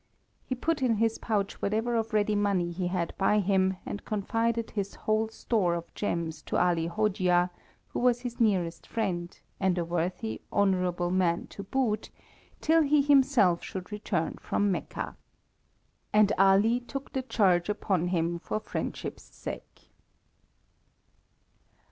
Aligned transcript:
He 0.43 0.55
put 0.55 0.81
in 0.81 0.95
his 0.95 1.19
pouch 1.19 1.61
whatever 1.61 1.93
of 1.93 2.11
ready 2.11 2.33
money 2.33 2.71
he 2.71 2.87
had 2.87 3.13
by 3.19 3.37
him, 3.37 3.77
and 3.85 4.03
confided 4.03 4.71
his 4.71 4.95
whole 4.95 5.29
store 5.29 5.75
of 5.75 5.93
gems 5.93 6.41
to 6.41 6.57
Ali 6.57 6.87
Hojia, 6.87 7.51
who 7.89 7.99
was 7.99 8.21
his 8.21 8.39
nearest 8.39 8.87
friend, 8.87 9.39
and 9.59 9.77
a 9.77 9.85
worthy, 9.85 10.41
honourable 10.51 11.11
man 11.11 11.45
to 11.51 11.61
boot, 11.61 12.09
till 12.61 12.81
he 12.81 13.03
himself 13.03 13.63
should 13.63 13.91
return 13.91 14.39
from 14.41 14.71
Mecca. 14.71 15.15
And 16.11 16.31
Ali 16.35 16.79
took 16.79 17.13
the 17.13 17.21
charge 17.21 17.69
upon 17.69 18.07
him 18.07 18.39
for 18.39 18.59
friendship's 18.59 19.21
sake. 19.35 19.91